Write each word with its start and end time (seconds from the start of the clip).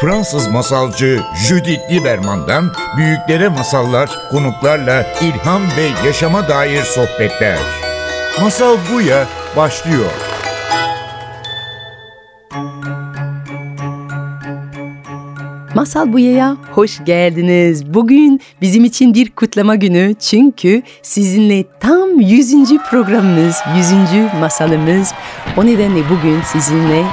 Fransız 0.00 0.48
masalcı 0.48 1.20
Judith 1.48 1.90
Lieberman'dan 1.92 2.72
büyüklere 2.96 3.48
masallar, 3.48 4.10
konuklarla 4.30 5.06
ilham 5.22 5.62
ve 5.62 6.06
yaşama 6.06 6.48
dair 6.48 6.82
sohbetler. 6.82 7.58
Masal 8.40 8.76
Buya 8.92 9.26
başlıyor. 9.56 10.10
Masal 15.74 16.12
Buya'ya 16.12 16.56
hoş 16.72 17.04
geldiniz. 17.04 17.94
Bugün 17.94 18.40
bizim 18.60 18.84
için 18.84 19.14
bir 19.14 19.30
kutlama 19.30 19.74
günü 19.74 20.14
çünkü 20.14 20.82
sizinle 21.02 21.64
tam 21.80 22.20
100. 22.20 22.54
programımız, 22.90 23.56
100. 23.76 23.90
masalımız. 24.40 25.12
O 25.56 25.66
nedenle 25.66 26.00
bugün 26.10 26.40
sizinle 26.42 27.04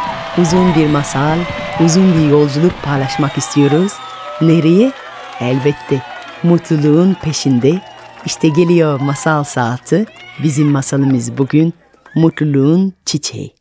uzun 0.41 0.75
bir 0.75 0.87
masal, 0.87 1.37
uzun 1.85 2.13
bir 2.13 2.29
yolculuk 2.29 2.83
paylaşmak 2.83 3.37
istiyoruz. 3.37 3.93
Nereye? 4.41 4.91
Elbette 5.39 6.01
mutluluğun 6.43 7.13
peşinde. 7.13 7.81
İşte 8.25 8.47
geliyor 8.47 8.99
masal 8.99 9.43
saati. 9.43 10.05
Bizim 10.43 10.67
masalımız 10.67 11.37
bugün 11.37 11.73
mutluluğun 12.15 12.93
çiçeği. 13.05 13.53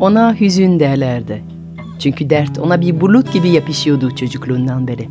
Ona 0.00 0.40
hüzün 0.40 0.80
derlerdi. 0.80 1.44
Çünkü 1.98 2.30
dert 2.30 2.58
ona 2.58 2.80
bir 2.80 3.00
bulut 3.00 3.32
gibi 3.32 3.48
yapışıyordu 3.48 4.16
çocukluğundan 4.16 4.88
beri. 4.88 5.08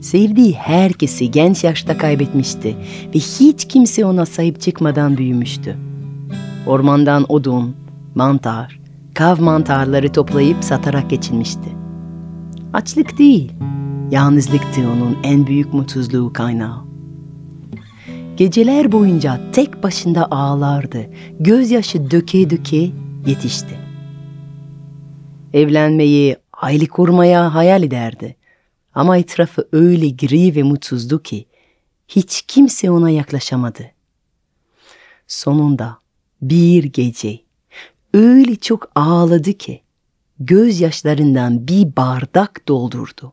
Sevdiği 0.00 0.54
herkesi 0.54 1.30
genç 1.30 1.64
yaşta 1.64 1.98
kaybetmişti 1.98 2.76
ve 3.14 3.18
hiç 3.18 3.68
kimse 3.68 4.04
ona 4.04 4.26
sahip 4.26 4.60
çıkmadan 4.60 5.16
büyümüştü. 5.16 5.76
Ormandan 6.66 7.24
odun, 7.28 7.76
mantar, 8.14 8.80
kav 9.14 9.40
mantarları 9.40 10.12
toplayıp 10.12 10.64
satarak 10.64 11.10
geçinmişti. 11.10 11.68
Açlık 12.72 13.18
değil, 13.18 13.52
yalnızlıktı 14.10 14.80
onun 14.80 15.16
en 15.22 15.46
büyük 15.46 15.74
mutsuzluğu 15.74 16.32
kaynağı. 16.32 16.78
Geceler 18.36 18.92
boyunca 18.92 19.40
tek 19.52 19.82
başında 19.82 20.30
ağlardı, 20.30 21.06
gözyaşı 21.40 22.10
döke 22.10 22.50
döke 22.50 22.90
yetişti. 23.26 23.85
Evlenmeyi, 25.56 26.36
aile 26.52 26.86
kurmaya 26.86 27.54
hayal 27.54 27.82
ederdi. 27.82 28.36
Ama 28.94 29.18
etrafı 29.18 29.68
öyle 29.72 30.08
gri 30.08 30.56
ve 30.56 30.62
mutsuzdu 30.62 31.22
ki 31.22 31.46
hiç 32.08 32.42
kimse 32.42 32.90
ona 32.90 33.10
yaklaşamadı. 33.10 33.90
Sonunda 35.26 35.98
bir 36.42 36.84
gece 36.84 37.40
öyle 38.14 38.56
çok 38.56 38.90
ağladı 38.94 39.52
ki 39.52 39.82
gözyaşlarından 40.38 41.68
bir 41.68 41.96
bardak 41.96 42.68
doldurdu. 42.68 43.32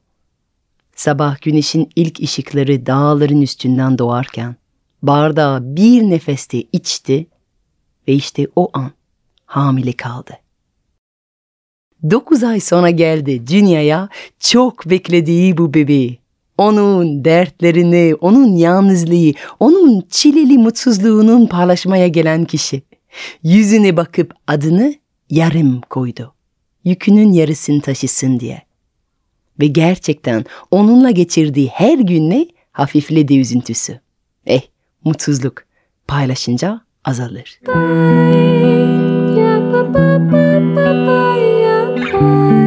Sabah 0.95 1.41
güneşin 1.41 1.89
ilk 1.95 2.19
ışıkları 2.19 2.85
dağların 2.85 3.41
üstünden 3.41 3.97
doğarken 3.97 4.55
bardağı 5.01 5.75
bir 5.75 6.01
nefeste 6.01 6.61
içti 6.61 7.27
ve 8.07 8.13
işte 8.13 8.47
o 8.55 8.69
an 8.73 8.91
hamile 9.45 9.93
kaldı. 9.93 10.42
Dokuz 12.11 12.43
ay 12.43 12.59
sonra 12.59 12.89
geldi 12.89 13.47
dünyaya 13.47 14.09
çok 14.39 14.89
beklediği 14.89 15.57
bu 15.57 15.73
bebeği. 15.73 16.19
Onun 16.57 17.25
dertlerini, 17.25 18.15
onun 18.21 18.55
yalnızlığı, 18.55 19.33
onun 19.59 20.03
çileli 20.09 20.57
mutsuzluğunun 20.57 21.47
paylaşmaya 21.47 22.07
gelen 22.07 22.45
kişi. 22.45 22.83
Yüzüne 23.43 23.97
bakıp 23.97 24.33
adını 24.47 24.93
yarım 25.29 25.81
koydu. 25.81 26.33
Yükünün 26.83 27.31
yarısını 27.31 27.81
taşısın 27.81 28.39
diye. 28.39 28.61
Ve 29.59 29.67
gerçekten 29.67 30.45
onunla 30.71 31.11
geçirdiği 31.11 31.67
her 31.67 31.97
günle 31.97 32.47
hafifledi 32.71 33.39
üzüntüsü. 33.39 33.99
Eh, 34.45 34.61
mutsuzluk 35.03 35.63
paylaşınca 36.07 36.81
azalır. 37.05 37.59
Thank 42.23 42.53
you. 42.57 42.62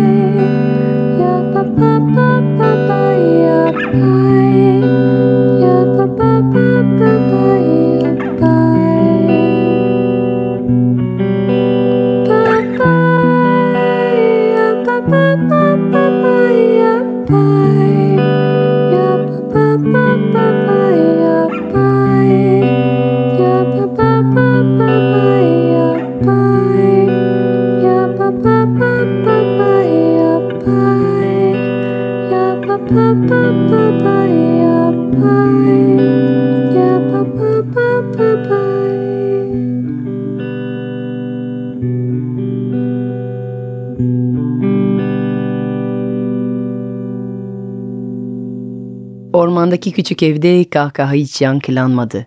Ormandaki 49.33 49.93
küçük 49.93 50.23
evde 50.23 50.71
kahkaha 50.71 51.13
hiç 51.13 51.41
yankılanmadı. 51.41 52.27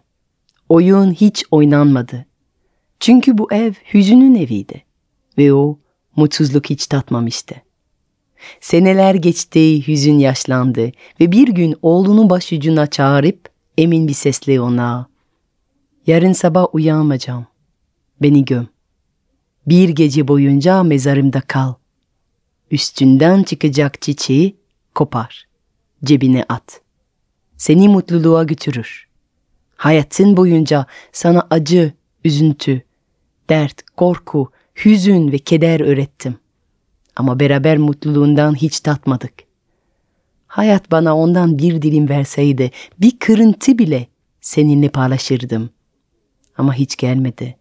Oyun 0.69 1.11
hiç 1.11 1.45
oynanmadı. 1.51 2.25
Çünkü 2.99 3.37
bu 3.37 3.53
ev 3.53 3.73
hüzünün 3.93 4.35
eviydi 4.35 4.83
ve 5.37 5.53
o 5.53 5.79
mutsuzluk 6.15 6.69
hiç 6.69 6.87
tatmamıştı. 6.87 7.68
Seneler 8.61 9.15
geçti, 9.15 9.87
hüzün 9.87 10.19
yaşlandı 10.19 10.91
ve 11.19 11.31
bir 11.31 11.47
gün 11.47 11.75
oğlunu 11.81 12.29
başucuna 12.29 12.87
çağırıp 12.87 13.49
emin 13.77 14.07
bir 14.07 14.13
sesle 14.13 14.61
ona 14.61 15.09
''Yarın 16.07 16.33
sabah 16.33 16.75
uyanmayacağım, 16.75 17.47
beni 18.21 18.45
göm. 18.45 18.67
Bir 19.67 19.89
gece 19.89 20.27
boyunca 20.27 20.83
mezarımda 20.83 21.41
kal. 21.41 21.73
Üstünden 22.71 23.43
çıkacak 23.43 24.01
çiçeği 24.01 24.57
kopar, 24.95 25.47
cebine 26.03 26.45
at. 26.49 26.81
Seni 27.57 27.87
mutluluğa 27.87 28.43
götürür. 28.43 29.07
Hayatın 29.75 30.37
boyunca 30.37 30.85
sana 31.11 31.47
acı, 31.49 31.93
üzüntü, 32.25 32.81
dert, 33.49 33.81
korku, 33.97 34.51
hüzün 34.85 35.31
ve 35.31 35.37
keder 35.37 35.79
öğrettim.'' 35.79 36.48
Ama 37.19 37.39
beraber 37.39 37.77
mutluluğundan 37.77 38.55
hiç 38.55 38.79
tatmadık. 38.79 39.33
Hayat 40.47 40.91
bana 40.91 41.17
ondan 41.17 41.57
bir 41.57 41.81
dilim 41.81 42.09
verseydi, 42.09 42.71
bir 42.99 43.19
kırıntı 43.19 43.77
bile 43.77 44.07
seninle 44.41 44.89
paylaşırdım. 44.89 45.69
Ama 46.57 46.73
hiç 46.73 46.97
gelmedi. 46.97 47.57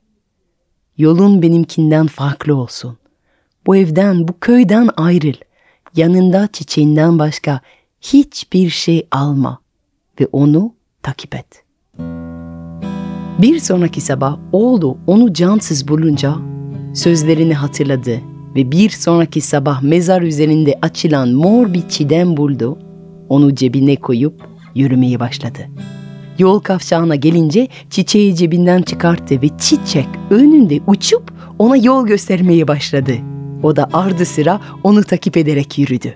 Yolun 0.99 1.43
benimkinden 1.43 2.06
farklı 2.06 2.56
olsun. 2.56 2.99
Bu 3.66 3.76
evden, 3.76 4.28
bu 4.28 4.40
köyden 4.40 4.90
ayrıl. 4.96 5.37
Yanında 5.96 6.49
çiçeğinden 6.52 7.19
başka 7.19 7.60
hiçbir 8.00 8.70
şey 8.70 9.08
alma 9.10 9.58
ve 10.20 10.26
onu 10.32 10.75
takip 11.02 11.34
et.'' 11.34 11.64
Bir 13.38 13.58
sonraki 13.58 14.00
sabah 14.00 14.38
oğlu 14.52 14.99
onu 15.06 15.32
cansız 15.32 15.88
bulunca 15.88 16.37
sözlerini 16.94 17.55
hatırladı 17.55 18.20
ve 18.56 18.73
bir 18.73 18.91
sonraki 18.91 19.41
sabah 19.41 19.83
mezar 19.83 20.23
üzerinde 20.23 20.79
açılan 20.83 21.29
mor 21.29 21.73
bir 21.73 21.89
çiğdem 21.89 22.37
buldu. 22.37 22.79
Onu 23.29 23.55
cebine 23.55 23.97
koyup 23.97 24.49
yürümeye 24.75 25.21
başladı. 25.21 25.59
Yol 26.39 26.61
kavşağına 26.61 27.15
gelince 27.15 27.69
çiçeği 27.91 28.35
cebinden 28.35 28.83
çıkarttı 28.83 29.43
ve 29.43 29.49
çiçek 29.59 30.09
önünde 30.31 30.81
uçup 30.87 31.33
ona 31.59 31.77
yol 31.77 32.06
göstermeye 32.06 32.69
başladı. 32.69 33.12
O 33.62 33.77
da 33.77 33.89
ardı 33.93 34.27
sıra 34.27 34.61
onu 34.85 35.05
takip 35.05 35.37
ederek 35.37 35.79
yürüdü. 35.79 36.15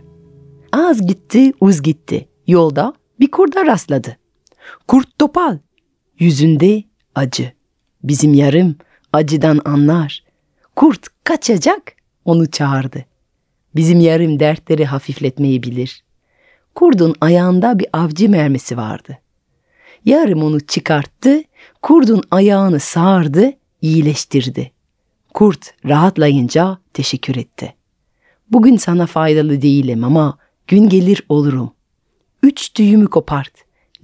Az 0.72 1.06
gitti, 1.06 1.52
uz 1.60 1.82
gitti. 1.82 2.28
Yolda 2.46 2.94
bir 3.20 3.30
kurda 3.30 3.66
rastladı. 3.66 4.16
Kurt 4.88 5.18
topal. 5.18 5.58
Yüzünde 6.18 6.84
acı. 7.14 7.52
Bizim 8.04 8.34
yarım 8.34 8.76
acıdan 9.12 9.60
anlar. 9.64 10.24
Kurt 10.76 11.06
kaçacak, 11.24 11.92
onu 12.24 12.50
çağırdı. 12.50 13.04
Bizim 13.76 14.00
yarım 14.00 14.40
dertleri 14.40 14.84
hafifletmeyi 14.84 15.62
bilir. 15.62 16.04
Kurdun 16.74 17.14
ayağında 17.20 17.78
bir 17.78 17.86
avcı 17.92 18.28
mermisi 18.28 18.76
vardı. 18.76 19.18
Yarım 20.04 20.42
onu 20.42 20.60
çıkarttı, 20.60 21.42
kurdun 21.82 22.22
ayağını 22.30 22.80
sağardı, 22.80 23.52
iyileştirdi. 23.82 24.72
Kurt 25.34 25.74
rahatlayınca 25.88 26.78
teşekkür 26.92 27.36
etti. 27.36 27.74
Bugün 28.50 28.76
sana 28.76 29.06
faydalı 29.06 29.62
değilim 29.62 30.04
ama 30.04 30.38
gün 30.66 30.88
gelir 30.88 31.22
olurum. 31.28 31.72
Üç 32.42 32.72
tüyümü 32.72 33.06
kopart. 33.06 33.52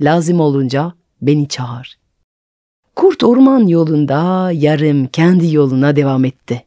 Lazım 0.01 0.41
olunca 0.41 0.93
beni 1.23 1.49
çağır. 1.49 1.99
Kurt 2.97 3.25
orman 3.25 3.67
yolunda 3.67 4.51
yarım 4.53 5.07
kendi 5.07 5.55
yoluna 5.55 5.97
devam 5.97 6.25
etti. 6.25 6.65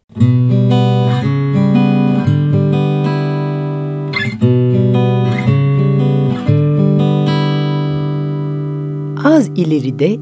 Az 9.42 9.50
ileride 9.56 10.16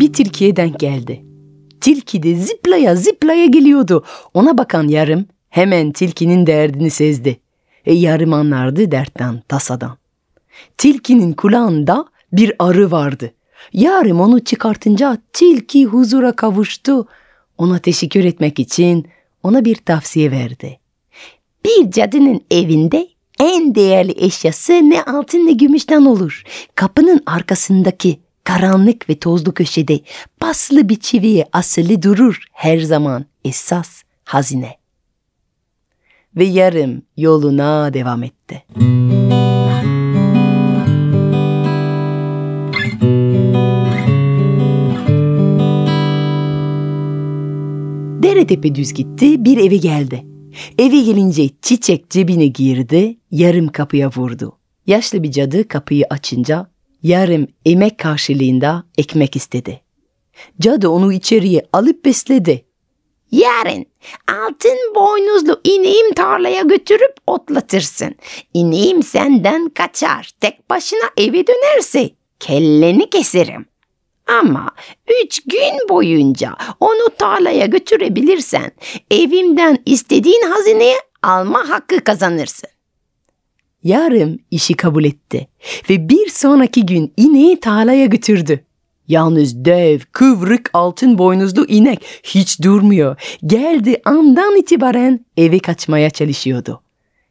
bir 0.00 0.12
tilkiye 0.12 0.56
denk 0.56 0.80
geldi. 0.80 1.24
Tilki 1.80 2.22
de 2.22 2.34
ziplaya 2.34 2.96
ziplaya 2.96 3.46
geliyordu. 3.46 4.04
Ona 4.34 4.58
bakan 4.58 4.88
yarım 4.88 5.26
hemen 5.48 5.92
tilkinin 5.92 6.46
derdini 6.46 6.90
sezdi. 6.90 7.40
E 7.86 7.94
yarım 7.94 8.32
anlardı 8.32 8.90
dertten, 8.90 9.42
tasadan. 9.48 9.96
Tilkinin 10.78 11.32
kulağında 11.32 12.04
bir 12.32 12.52
arı 12.58 12.90
vardı. 12.90 13.32
Yarım 13.72 14.20
onu 14.20 14.44
çıkartınca 14.44 15.18
tilki 15.32 15.84
huzura 15.84 16.32
kavuştu. 16.32 17.06
Ona 17.58 17.78
teşekkür 17.78 18.24
etmek 18.24 18.58
için 18.58 19.06
ona 19.42 19.64
bir 19.64 19.76
tavsiye 19.76 20.30
verdi. 20.30 20.78
Bir 21.64 21.90
cadının 21.90 22.40
evinde 22.50 23.08
en 23.40 23.74
değerli 23.74 24.14
eşyası 24.24 24.72
ne 24.72 25.02
altın 25.02 25.46
ne 25.46 25.52
gümüşten 25.52 26.04
olur. 26.04 26.42
Kapının 26.74 27.22
arkasındaki 27.26 28.20
karanlık 28.44 29.10
ve 29.10 29.18
tozlu 29.18 29.54
köşede 29.54 30.00
paslı 30.40 30.88
bir 30.88 31.00
çiviye 31.00 31.46
asılı 31.52 32.02
durur 32.02 32.44
her 32.52 32.78
zaman 32.78 33.24
esas 33.44 34.02
hazine. 34.24 34.76
Ve 36.36 36.44
yarım 36.44 37.02
yoluna 37.16 37.94
devam 37.94 38.22
etti. 38.22 38.64
Dere 48.22 48.46
tepe 48.46 48.74
düz 48.74 48.92
gitti, 48.92 49.44
bir 49.44 49.58
eve 49.58 49.76
geldi. 49.76 50.24
Eve 50.78 51.00
gelince 51.00 51.48
çiçek 51.62 52.10
cebine 52.10 52.46
girdi, 52.46 53.16
yarım 53.30 53.68
kapıya 53.68 54.10
vurdu. 54.16 54.56
Yaşlı 54.86 55.22
bir 55.22 55.30
cadı 55.30 55.68
kapıyı 55.68 56.04
açınca 56.10 56.70
yarım 57.02 57.46
emek 57.66 57.98
karşılığında 57.98 58.84
ekmek 58.98 59.36
istedi. 59.36 59.80
Cadı 60.60 60.88
onu 60.88 61.12
içeriye 61.12 61.66
alıp 61.72 62.04
besledi. 62.04 62.64
Yarın 63.30 63.86
altın 64.28 64.94
boynuzlu 64.94 65.60
ineğim 65.64 66.12
tarlaya 66.12 66.62
götürüp 66.62 67.14
otlatırsın. 67.26 68.14
İneğim 68.54 69.02
senden 69.02 69.68
kaçar. 69.68 70.30
Tek 70.40 70.70
başına 70.70 71.10
eve 71.16 71.46
dönerse 71.46 72.10
kelleni 72.40 73.10
keserim. 73.10 73.66
Ama 74.26 74.70
üç 75.24 75.40
gün 75.40 75.88
boyunca 75.88 76.56
onu 76.80 77.10
tarlaya 77.18 77.66
götürebilirsen 77.66 78.72
evimden 79.10 79.78
istediğin 79.86 80.42
hazineye 80.42 80.96
alma 81.22 81.68
hakkı 81.68 82.04
kazanırsın. 82.04 82.70
Yarım 83.84 84.38
işi 84.50 84.74
kabul 84.74 85.04
etti 85.04 85.48
ve 85.90 86.08
bir 86.08 86.28
sonraki 86.28 86.86
gün 86.86 87.12
ineği 87.16 87.60
tarlaya 87.60 88.06
götürdü. 88.06 88.64
Yalnız 89.08 89.64
dev, 89.64 90.00
kıvrık, 90.12 90.70
altın 90.72 91.18
boynuzlu 91.18 91.66
inek 91.66 92.02
hiç 92.22 92.62
durmuyor. 92.62 93.36
Geldi 93.46 94.00
andan 94.04 94.56
itibaren 94.56 95.26
eve 95.36 95.58
kaçmaya 95.58 96.10
çalışıyordu. 96.10 96.82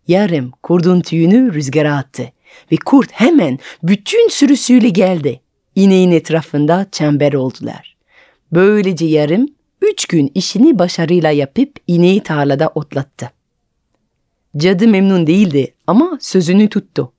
Yarım 0.08 0.52
kurdun 0.64 1.02
tüyünü 1.02 1.54
rüzgara 1.54 1.98
attı 1.98 2.32
ve 2.72 2.76
kurt 2.86 3.12
hemen 3.12 3.60
bütün 3.84 4.30
sürüsüyle 4.30 4.90
geldi. 4.90 5.42
İneğin 5.76 6.12
etrafında 6.12 6.88
çember 6.92 7.34
oldular. 7.34 7.98
Böylece 8.52 9.06
yarım 9.06 9.48
üç 9.82 10.06
gün 10.06 10.32
işini 10.36 10.80
başarıyla 10.80 11.32
yapıp 11.32 11.72
ineği 11.88 12.24
tarlada 12.24 12.72
otlattı. 12.76 13.32
Cadı 14.58 14.88
memnun 14.88 15.28
değildi 15.28 15.74
ama 15.88 16.18
sözünü 16.22 16.70
tuttu. 16.70 17.14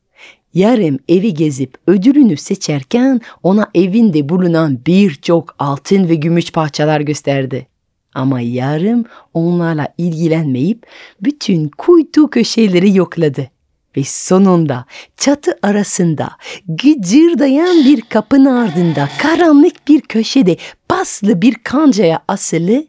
Yarım 0.55 0.99
evi 1.09 1.35
gezip 1.35 1.75
ödülünü 1.87 2.37
seçerken 2.37 3.21
ona 3.43 3.71
evinde 3.75 4.29
bulunan 4.29 4.79
birçok 4.87 5.55
altın 5.59 6.09
ve 6.09 6.15
gümüş 6.15 6.53
parçalar 6.53 7.01
gösterdi. 7.01 7.67
Ama 8.15 8.41
yarım 8.41 9.05
onlarla 9.35 9.89
ilgilenmeyip 9.99 10.87
bütün 11.21 11.69
kuytu 11.69 12.31
köşeleri 12.31 12.97
yokladı. 12.97 13.51
Ve 13.97 14.05
sonunda 14.05 14.85
çatı 15.17 15.59
arasında 15.63 16.31
gıcırdayan 16.69 17.85
bir 17.85 18.01
kapının 18.01 18.57
ardında 18.57 19.09
karanlık 19.19 19.89
bir 19.89 20.01
köşede 20.01 20.57
paslı 20.89 21.43
bir 21.43 21.55
kancaya 21.55 22.23
asılı 22.29 22.87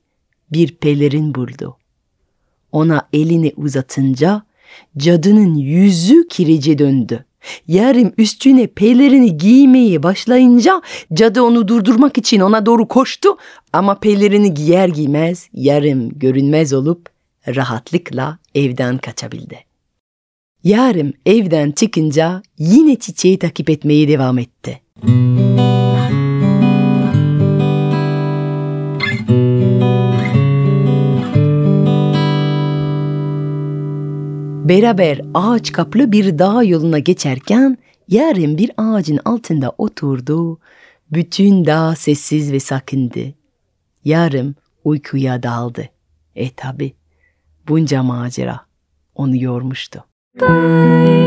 bir 0.51 0.75
pelerin 0.75 1.35
buldu. 1.35 1.77
Ona 2.71 3.07
elini 3.13 3.53
uzatınca 3.57 4.43
cadının 4.97 5.55
yüzü 5.55 6.27
kirece 6.27 6.77
döndü. 6.77 7.25
Yarım 7.67 8.13
üstüne 8.17 8.67
pelerini 8.67 9.37
giymeye 9.37 10.03
başlayınca 10.03 10.81
cadı 11.13 11.41
onu 11.41 11.67
durdurmak 11.67 12.17
için 12.17 12.39
ona 12.39 12.65
doğru 12.65 12.87
koştu 12.87 13.29
ama 13.73 13.99
pelerini 13.99 14.53
giyer 14.53 14.87
giymez 14.87 15.49
yarım 15.53 16.19
görünmez 16.19 16.73
olup 16.73 17.09
rahatlıkla 17.47 18.37
evden 18.55 18.97
kaçabildi. 18.97 19.59
Yarım 20.63 21.13
evden 21.25 21.71
çıkınca 21.71 22.41
yine 22.57 22.95
çiçeği 22.95 23.39
takip 23.39 23.69
etmeye 23.69 24.07
devam 24.07 24.37
etti. 24.37 24.81
Beraber 34.71 35.21
ağaç 35.33 35.71
kaplı 35.71 36.11
bir 36.11 36.39
dağ 36.39 36.63
yoluna 36.63 36.99
geçerken 36.99 37.77
yarın 38.07 38.57
bir 38.57 38.71
ağacın 38.77 39.19
altında 39.25 39.73
oturdu. 39.77 40.59
Bütün 41.11 41.65
dağ 41.65 41.95
sessiz 41.95 42.51
ve 42.51 42.59
sakındı. 42.59 43.19
Yarım 44.05 44.55
uykuya 44.83 45.43
daldı. 45.43 45.89
E 46.35 46.49
tabi 46.49 46.93
bunca 47.67 48.03
macera 48.03 48.59
onu 49.15 49.35
yormuştu. 49.35 50.03
Bye. 50.39 51.21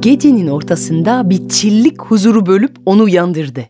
Gecenin 0.00 0.48
ortasında 0.48 1.30
bir 1.30 1.48
çillik 1.48 2.02
huzuru 2.02 2.46
bölüp 2.46 2.76
onu 2.86 3.02
uyandırdı. 3.02 3.64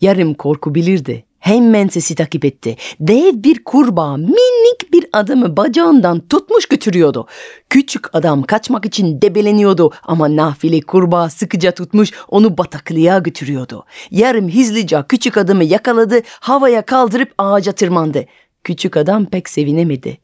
Yarım 0.00 0.34
korku 0.34 0.74
bilirdi. 0.74 1.27
Hemen 1.48 1.88
sesi 1.88 2.14
takip 2.14 2.44
etti. 2.44 2.76
Dev 3.00 3.42
bir 3.42 3.64
kurbağa 3.64 4.16
minik 4.16 4.92
bir 4.92 5.06
adamı 5.12 5.56
bacağından 5.56 6.20
tutmuş 6.28 6.66
götürüyordu. 6.66 7.26
Küçük 7.70 8.16
adam 8.16 8.42
kaçmak 8.42 8.86
için 8.86 9.22
debeleniyordu 9.22 9.92
ama 10.02 10.36
nafile 10.36 10.80
kurbağa 10.80 11.30
sıkıca 11.30 11.72
tutmuş 11.72 12.10
onu 12.28 12.58
bataklığa 12.58 13.18
götürüyordu. 13.18 13.84
Yarım 14.10 14.52
hızlıca 14.52 15.06
küçük 15.08 15.36
adamı 15.36 15.64
yakaladı, 15.64 16.20
havaya 16.40 16.82
kaldırıp 16.82 17.34
ağaca 17.38 17.72
tırmandı. 17.72 18.24
Küçük 18.64 18.96
adam 18.96 19.26
pek 19.26 19.48
sevinemedi. 19.48 20.18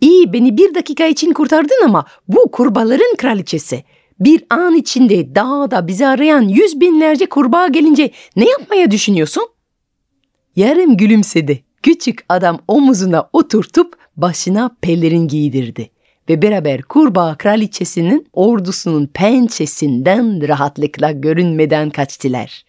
İyi 0.00 0.32
beni 0.32 0.56
bir 0.56 0.74
dakika 0.74 1.06
için 1.06 1.32
kurtardın 1.32 1.84
ama 1.84 2.04
bu 2.28 2.50
kurbağaların 2.50 3.16
kraliçesi. 3.18 3.84
Bir 4.20 4.44
an 4.50 4.74
içinde 4.74 5.34
dağda 5.34 5.86
bizi 5.86 6.06
arayan 6.06 6.42
yüz 6.42 6.80
binlerce 6.80 7.26
kurbağa 7.26 7.68
gelince 7.68 8.10
ne 8.36 8.48
yapmaya 8.48 8.90
düşünüyorsun? 8.90 9.48
Yarım 10.56 10.96
gülümsedi. 10.96 11.64
Küçük 11.82 12.24
adam 12.28 12.58
omuzuna 12.68 13.28
oturtup 13.32 13.94
başına 14.16 14.76
pelerin 14.80 15.28
giydirdi 15.28 15.90
ve 16.28 16.42
beraber 16.42 16.82
kurbağa 16.82 17.34
kraliçesinin 17.34 18.26
ordusunun 18.32 19.06
pençesinden 19.06 20.48
rahatlıkla 20.48 21.12
görünmeden 21.12 21.90
kaçtılar. 21.90 22.64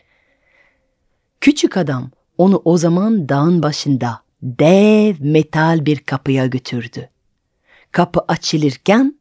Küçük 1.41 1.77
adam 1.77 2.11
onu 2.37 2.61
o 2.65 2.77
zaman 2.77 3.29
dağın 3.29 3.63
başında 3.63 4.21
dev 4.41 5.15
metal 5.19 5.85
bir 5.85 5.99
kapıya 5.99 6.45
götürdü. 6.45 7.09
Kapı 7.91 8.19
açılırken 8.27 9.19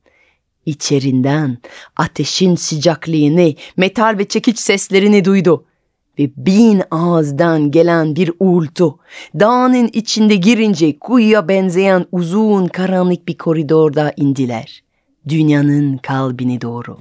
içerinden 0.67 1.59
ateşin 1.97 2.55
sıcaklığını, 2.55 3.55
metal 3.77 4.19
ve 4.19 4.29
çekiç 4.29 4.59
seslerini 4.59 5.25
duydu 5.25 5.65
ve 6.21 6.31
bin 6.37 6.83
ağızdan 6.91 7.71
gelen 7.71 8.17
bir 8.17 8.33
uğultu. 8.41 8.99
Dağının 9.41 9.91
içinde 9.93 10.37
girince 10.37 10.99
kuyuya 10.99 11.49
benzeyen 11.49 12.07
uzun 12.13 12.67
karanlık 12.67 13.29
bir 13.29 13.39
koridorda 13.39 14.13
indiler. 14.17 14.83
Dünyanın 15.29 15.97
kalbine 15.97 16.61
doğru. 16.61 16.99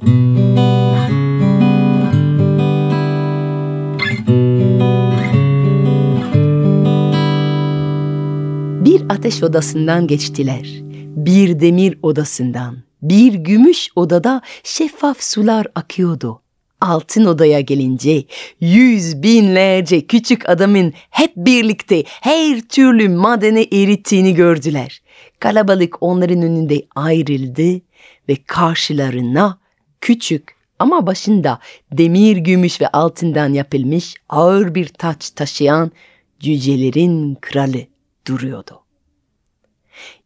Bir 8.85 9.01
ateş 9.09 9.43
odasından 9.43 10.07
geçtiler. 10.07 10.79
Bir 11.15 11.59
demir 11.59 11.99
odasından. 12.03 12.77
Bir 13.01 13.33
gümüş 13.33 13.89
odada 13.95 14.41
şeffaf 14.63 15.21
sular 15.21 15.67
akıyordu. 15.75 16.41
Altın 16.81 17.25
odaya 17.25 17.59
gelince 17.59 18.23
yüz 18.61 19.23
binlerce 19.23 20.07
küçük 20.07 20.49
adamın 20.49 20.93
hep 21.09 21.31
birlikte 21.35 22.03
her 22.07 22.61
türlü 22.61 23.09
madeni 23.09 23.67
erittiğini 23.71 24.33
gördüler. 24.35 25.01
Kalabalık 25.39 26.03
onların 26.03 26.41
önünde 26.41 26.81
ayrıldı 26.95 27.81
ve 28.29 28.35
karşılarına 28.47 29.59
küçük 30.01 30.55
ama 30.79 31.07
başında 31.07 31.59
demir, 31.91 32.37
gümüş 32.37 32.81
ve 32.81 32.87
altından 32.87 33.53
yapılmış 33.53 34.15
ağır 34.29 34.75
bir 34.75 34.87
taç 34.87 35.29
taşıyan 35.29 35.91
cücelerin 36.39 37.37
kralı 37.41 37.85
duruyordu. 38.27 38.88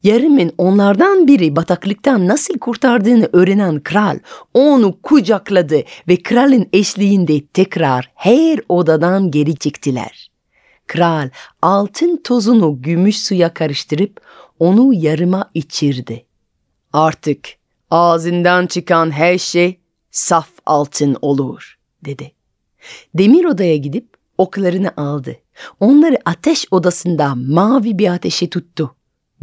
Yarımın 0.03 0.51
onlardan 0.57 1.27
biri 1.27 1.55
bataklıktan 1.55 2.27
nasıl 2.27 2.59
kurtardığını 2.59 3.29
öğrenen 3.33 3.79
kral 3.79 4.19
onu 4.53 5.01
kucakladı 5.01 5.83
ve 6.07 6.23
kralın 6.23 6.69
eşliğinde 6.73 7.47
tekrar 7.47 8.11
her 8.15 8.59
odadan 8.69 9.31
geri 9.31 9.55
çıktılar. 9.55 10.27
Kral 10.87 11.29
altın 11.61 12.21
tozunu 12.23 12.81
gümüş 12.81 13.19
suya 13.19 13.53
karıştırıp 13.53 14.21
onu 14.59 14.93
yarıma 14.93 15.51
içirdi. 15.53 16.25
Artık 16.93 17.49
ağzından 17.91 18.67
çıkan 18.67 19.11
her 19.11 19.37
şey 19.37 19.79
saf 20.11 20.49
altın 20.65 21.17
olur 21.21 21.77
dedi. 22.05 22.31
Demir 23.13 23.45
odaya 23.45 23.77
gidip 23.77 24.07
oklarını 24.37 24.91
aldı. 24.97 25.35
Onları 25.79 26.17
ateş 26.25 26.65
odasında 26.71 27.35
mavi 27.35 27.97
bir 27.97 28.07
ateşe 28.07 28.49
tuttu. 28.49 28.95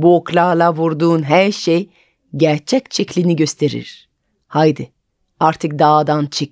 Bu 0.03 0.17
oklarla 0.17 0.75
vurduğun 0.75 1.23
her 1.23 1.53
şey 1.53 1.89
gerçek 2.37 2.95
şeklini 2.95 3.37
gösterir. 3.37 4.09
Haydi 4.47 4.91
artık 5.41 5.79
dağdan 5.79 6.27
çık. 6.27 6.51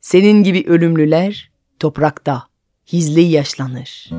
Senin 0.00 0.42
gibi 0.42 0.64
ölümlüler 0.66 1.50
toprakta 1.78 2.42
hizli 2.92 3.20
yaşlanır. 3.20 4.10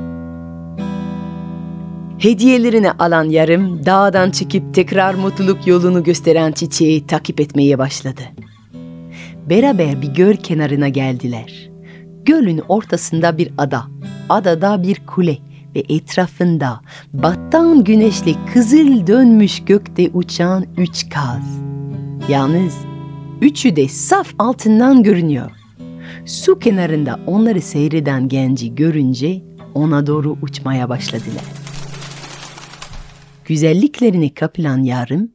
Hediyelerini 2.18 2.92
alan 2.92 3.24
yarım 3.24 3.86
dağdan 3.86 4.30
çıkıp 4.30 4.74
tekrar 4.74 5.14
mutluluk 5.14 5.66
yolunu 5.66 6.02
gösteren 6.02 6.52
çiçeği 6.52 7.06
takip 7.06 7.40
etmeye 7.40 7.78
başladı. 7.78 8.22
Beraber 9.50 10.02
bir 10.02 10.08
göl 10.08 10.36
kenarına 10.36 10.88
geldiler. 10.88 11.70
Gölün 12.24 12.62
ortasında 12.68 13.38
bir 13.38 13.50
ada, 13.58 13.84
adada 14.28 14.82
bir 14.82 15.06
kule 15.06 15.38
ve 15.74 15.82
etrafında 15.88 16.80
battan 17.12 17.84
güneşli 17.84 18.36
kızıl 18.52 19.06
dönmüş 19.06 19.64
gökte 19.64 20.10
uçan 20.14 20.66
üç 20.76 21.08
kaz. 21.08 21.60
Yalnız 22.28 22.74
üçü 23.40 23.76
de 23.76 23.88
saf 23.88 24.34
altından 24.38 25.02
görünüyor. 25.02 25.50
Su 26.26 26.58
kenarında 26.58 27.20
onları 27.26 27.60
seyreden 27.60 28.28
genci 28.28 28.74
görünce 28.74 29.42
ona 29.74 30.06
doğru 30.06 30.36
uçmaya 30.42 30.88
başladılar. 30.88 31.44
Güzelliklerini 33.44 34.34
kapılan 34.34 34.82
yarım 34.82 35.28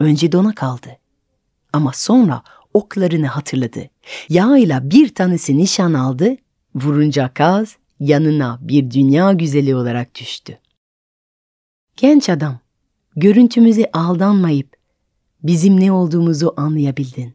önce 0.00 0.32
dona 0.32 0.54
kaldı. 0.54 0.88
Ama 1.72 1.92
sonra 1.94 2.42
oklarını 2.74 3.26
hatırladı. 3.26 3.90
Yağıyla 4.28 4.90
bir 4.90 5.14
tanesi 5.14 5.58
nişan 5.58 5.94
aldı, 5.94 6.36
vurunca 6.74 7.34
kaz 7.34 7.76
yanına 8.00 8.58
bir 8.60 8.90
dünya 8.90 9.32
güzeli 9.32 9.74
olarak 9.74 10.14
düştü. 10.14 10.58
Genç 11.96 12.28
adam, 12.28 12.58
görüntümüze 13.16 13.90
aldanmayıp 13.92 14.76
bizim 15.42 15.80
ne 15.80 15.92
olduğumuzu 15.92 16.54
anlayabildin. 16.56 17.34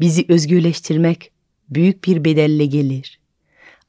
Bizi 0.00 0.24
özgürleştirmek 0.28 1.30
büyük 1.70 2.04
bir 2.04 2.24
bedelle 2.24 2.66
gelir. 2.66 3.20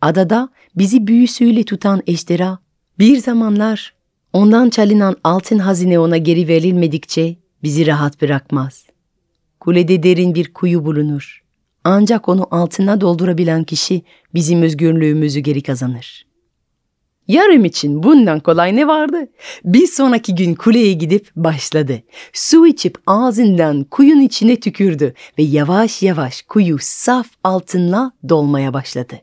Adada 0.01 0.49
bizi 0.75 1.07
büyüsüyle 1.07 1.63
tutan 1.63 2.03
eşdera 2.07 2.59
bir 2.99 3.17
zamanlar 3.17 3.93
ondan 4.33 4.69
çalınan 4.69 5.15
altın 5.23 5.59
hazine 5.59 5.99
ona 5.99 6.17
geri 6.17 6.47
verilmedikçe 6.47 7.35
bizi 7.63 7.87
rahat 7.87 8.21
bırakmaz. 8.21 8.85
Kulede 9.59 10.03
derin 10.03 10.35
bir 10.35 10.53
kuyu 10.53 10.85
bulunur. 10.85 11.42
Ancak 11.83 12.29
onu 12.29 12.47
altına 12.51 13.01
doldurabilen 13.01 13.63
kişi 13.63 14.01
bizim 14.33 14.61
özgürlüğümüzü 14.61 15.39
geri 15.39 15.61
kazanır. 15.61 16.25
Yarım 17.27 17.65
için 17.65 18.03
bundan 18.03 18.39
kolay 18.39 18.75
ne 18.75 18.87
vardı? 18.87 19.27
Bir 19.65 19.87
sonraki 19.87 20.35
gün 20.35 20.55
kuleye 20.55 20.93
gidip 20.93 21.29
başladı. 21.35 22.01
Su 22.33 22.67
içip 22.67 22.97
ağzından 23.07 23.83
kuyun 23.83 24.21
içine 24.21 24.59
tükürdü 24.59 25.13
ve 25.37 25.43
yavaş 25.43 26.03
yavaş 26.03 26.41
kuyu 26.41 26.77
saf 26.81 27.27
altınla 27.43 28.11
dolmaya 28.29 28.73
başladı. 28.73 29.15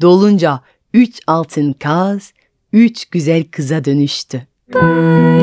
Dolunca 0.00 0.60
üç 0.94 1.20
altın 1.26 1.72
kaz, 1.72 2.32
üç 2.72 3.04
güzel 3.04 3.44
kıza 3.44 3.84
dönüştü. 3.84 4.46
Bye. 4.74 5.40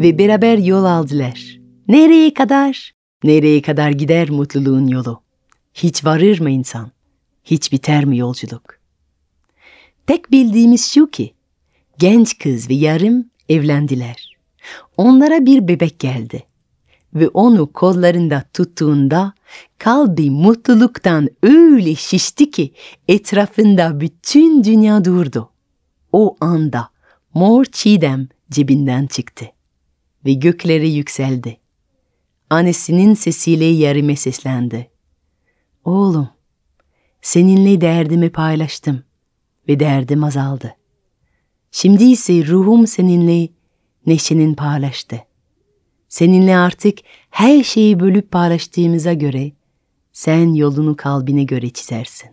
Ve 0.00 0.18
beraber 0.18 0.58
yol 0.58 0.84
aldılar. 0.84 1.60
Nereye 1.88 2.34
kadar? 2.34 2.92
Nereye 3.24 3.62
kadar 3.62 3.90
gider 3.90 4.30
mutluluğun 4.30 4.86
yolu? 4.86 5.22
Hiç 5.74 6.04
varır 6.04 6.40
mı 6.40 6.50
insan? 6.50 6.90
Hiç 7.44 7.72
biter 7.72 8.04
mi 8.04 8.18
yolculuk? 8.18 8.78
Tek 10.06 10.30
bildiğimiz 10.30 10.90
şu 10.92 11.10
ki, 11.10 11.34
genç 11.98 12.38
kız 12.38 12.70
ve 12.70 12.74
yarım 12.74 13.30
evlendiler. 13.48 14.36
Onlara 14.96 15.46
bir 15.46 15.68
bebek 15.68 15.98
geldi 15.98 16.42
ve 17.14 17.28
onu 17.28 17.72
kollarında 17.72 18.44
tuttuğunda 18.54 19.32
kalbi 19.78 20.30
mutluluktan 20.30 21.28
öyle 21.42 21.94
şişti 21.94 22.50
ki 22.50 22.72
etrafında 23.08 24.00
bütün 24.00 24.64
dünya 24.64 25.04
durdu. 25.04 25.50
O 26.12 26.36
anda 26.40 26.88
mor 27.34 27.64
çiğdem 27.64 28.28
cebinden 28.50 29.06
çıktı 29.06 29.46
ve 30.24 30.32
göklere 30.32 30.88
yükseldi. 30.88 31.56
Annesinin 32.50 33.14
sesiyle 33.14 33.64
yarime 33.64 34.16
seslendi. 34.16 34.90
Oğlum, 35.84 36.28
seninle 37.22 37.80
derdimi 37.80 38.30
paylaştım 38.30 39.02
ve 39.68 39.80
derdim 39.80 40.24
azaldı. 40.24 40.76
Şimdi 41.70 42.04
ise 42.04 42.46
ruhum 42.46 42.86
seninle 42.86 43.48
neşenin 44.06 44.54
paylaştı. 44.54 45.16
Seninle 46.08 46.56
artık 46.56 46.98
her 47.30 47.64
şeyi 47.64 48.00
bölüp 48.00 48.30
paylaştığımıza 48.30 49.12
göre 49.12 49.52
sen 50.12 50.54
yolunu 50.54 50.96
kalbine 50.96 51.44
göre 51.44 51.70
çizersin. 51.70 52.30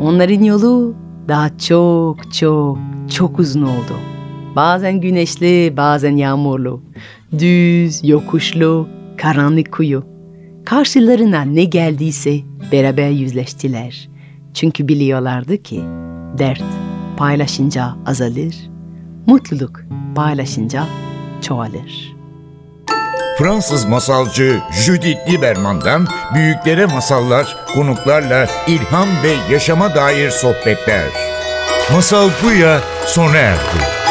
Onların 0.00 0.42
yolu 0.42 0.94
daha 1.28 1.58
çok 1.58 2.32
çok 2.32 2.78
çok 3.10 3.38
uzun 3.38 3.62
oldu. 3.62 4.13
Bazen 4.56 5.00
güneşli, 5.00 5.76
bazen 5.76 6.16
yağmurlu. 6.16 6.82
Düz, 7.38 8.08
yokuşlu, 8.08 8.88
karanlık 9.16 9.72
kuyu. 9.72 10.04
Karşılarına 10.64 11.42
ne 11.42 11.64
geldiyse 11.64 12.38
beraber 12.72 13.10
yüzleştiler. 13.10 14.08
Çünkü 14.54 14.88
biliyorlardı 14.88 15.62
ki 15.62 15.80
dert 16.38 16.62
paylaşınca 17.16 17.94
azalır, 18.06 18.70
mutluluk 19.26 19.80
paylaşınca 20.14 20.86
çoğalır. 21.42 22.14
Fransız 23.38 23.84
masalcı 23.84 24.60
Judith 24.84 25.30
Lieberman'dan 25.30 26.06
büyüklere 26.34 26.86
masallar, 26.86 27.56
konuklarla 27.74 28.46
ilham 28.66 29.08
ve 29.22 29.52
yaşama 29.52 29.94
dair 29.94 30.30
sohbetler. 30.30 31.04
Masal 31.92 32.28
Buya 32.42 32.80
sona 33.06 33.36
erdi. 33.36 34.03